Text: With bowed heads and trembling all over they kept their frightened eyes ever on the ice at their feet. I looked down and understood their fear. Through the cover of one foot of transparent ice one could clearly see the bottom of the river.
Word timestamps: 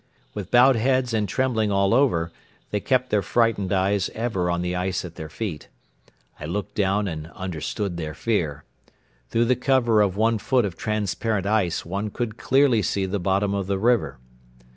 With 0.33 0.49
bowed 0.49 0.77
heads 0.77 1.13
and 1.13 1.29
trembling 1.29 1.71
all 1.71 1.93
over 1.93 2.31
they 2.71 2.79
kept 2.79 3.11
their 3.11 3.21
frightened 3.21 3.71
eyes 3.71 4.09
ever 4.15 4.49
on 4.49 4.63
the 4.63 4.75
ice 4.75 5.05
at 5.05 5.13
their 5.13 5.29
feet. 5.29 5.67
I 6.39 6.45
looked 6.45 6.73
down 6.73 7.07
and 7.07 7.27
understood 7.35 7.97
their 7.97 8.15
fear. 8.15 8.63
Through 9.29 9.45
the 9.45 9.55
cover 9.55 10.01
of 10.01 10.17
one 10.17 10.39
foot 10.39 10.65
of 10.65 10.75
transparent 10.75 11.45
ice 11.45 11.85
one 11.85 12.09
could 12.09 12.39
clearly 12.39 12.81
see 12.81 13.05
the 13.05 13.19
bottom 13.19 13.53
of 13.53 13.67
the 13.67 13.77
river. 13.77 14.17